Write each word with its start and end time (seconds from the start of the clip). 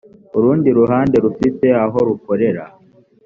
urundi 0.37 0.67
ruhande 0.77 1.15
rufite 1.25 1.67
aho 1.83 1.97
rukorera 2.07 2.63